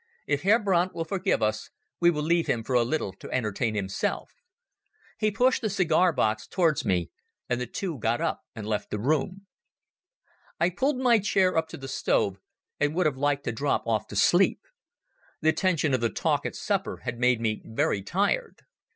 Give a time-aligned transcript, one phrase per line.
[0.25, 1.69] "If Herr Brandt will forgive us,
[1.99, 4.33] we will leave him for a little to entertain himself."
[5.19, 7.11] He pushed the cigar box towards me
[7.47, 9.45] and the two got up and left the room.
[10.59, 12.39] I pulled my chair up to the stove,
[12.79, 14.61] and would have liked to drop off to sleep.
[15.41, 18.63] The tension of the talk at supper had made me very tired.